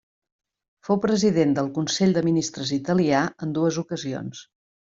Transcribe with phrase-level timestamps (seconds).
[0.87, 4.45] Fou president del consell de ministres italià en dues ocasions.